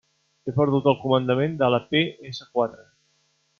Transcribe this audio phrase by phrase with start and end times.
[0.49, 2.89] He perdut el comandament de la pe essa quatre.